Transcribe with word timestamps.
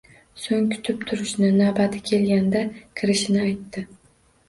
So`ng 0.45 0.63
kutib 0.71 1.03
turishni, 1.11 1.51
navbati 1.59 2.03
kelganda 2.09 2.67
kirishini 2.79 3.47
aytishdi 3.49 3.89